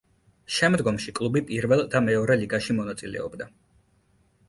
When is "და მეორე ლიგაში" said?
1.93-2.79